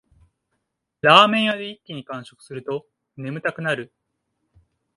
[1.01, 3.93] ラーメン屋で一気に完食すると眠たくなる